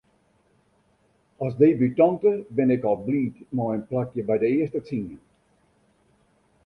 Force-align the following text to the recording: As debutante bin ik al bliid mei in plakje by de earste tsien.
As 1.47 1.53
debutante 1.65 2.31
bin 2.57 2.69
ik 2.75 2.83
al 2.89 2.99
bliid 3.07 3.35
mei 3.55 3.71
in 3.77 3.87
plakje 3.89 4.21
by 4.29 4.37
de 4.43 4.47
earste 4.59 4.79
tsien. 4.83 5.11